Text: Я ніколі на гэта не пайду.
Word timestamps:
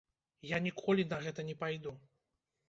Я 0.51 0.57
ніколі 0.67 1.05
на 1.11 1.19
гэта 1.27 1.47
не 1.51 1.55
пайду. 1.61 1.95